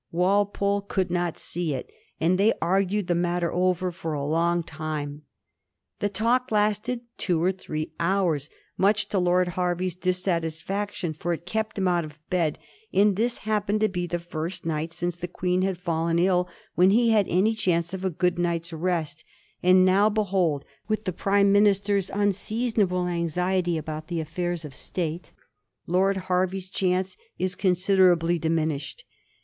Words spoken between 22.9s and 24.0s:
anxiety